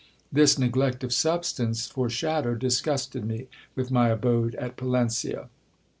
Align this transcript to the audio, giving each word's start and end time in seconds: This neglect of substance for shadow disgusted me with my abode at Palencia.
This 0.31 0.57
neglect 0.57 1.03
of 1.03 1.13
substance 1.13 1.85
for 1.85 2.09
shadow 2.09 2.55
disgusted 2.55 3.23
me 3.23 3.45
with 3.75 3.91
my 3.91 4.09
abode 4.09 4.55
at 4.55 4.75
Palencia. 4.75 5.47